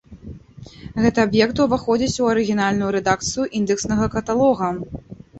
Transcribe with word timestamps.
Гэты 1.01 1.19
аб'ект 1.25 1.59
уваходзіць 1.65 2.21
у 2.23 2.29
арыгінальную 2.31 2.87
рэдакцыю 2.95 3.45
індэкснага 3.61 4.07
каталога. 4.15 4.71